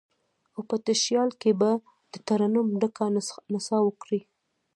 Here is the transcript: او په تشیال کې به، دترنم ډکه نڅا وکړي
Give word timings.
او 0.55 0.61
په 0.69 0.75
تشیال 0.87 1.29
کې 1.41 1.51
به، 1.59 1.71
دترنم 2.11 2.67
ډکه 2.79 3.05
نڅا 3.53 3.77
وکړي 3.83 4.19